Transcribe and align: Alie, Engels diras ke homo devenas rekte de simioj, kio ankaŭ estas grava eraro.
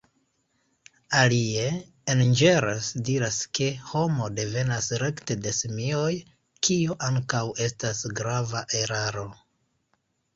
Alie, 1.23 1.65
Engels 2.13 2.87
diras 3.09 3.37
ke 3.59 3.67
homo 3.89 4.29
devenas 4.39 4.87
rekte 5.03 5.37
de 5.43 5.51
simioj, 5.57 6.15
kio 6.69 6.97
ankaŭ 7.09 7.43
estas 7.67 8.01
grava 8.21 8.63
eraro. 8.81 9.27